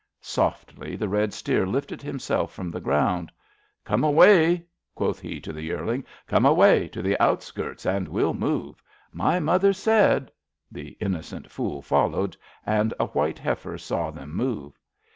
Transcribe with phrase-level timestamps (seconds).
[0.39, 3.31] ''Softly the red steer lifted himself from the ground.
[3.85, 6.03] Come away," quoth he to the yearling.
[6.25, 8.81] Come away to the outskirts, and we'll move.
[9.11, 10.31] My mother said..."
[10.71, 12.35] The innocent fool followed,
[12.65, 14.75] and a white heifer saw them move.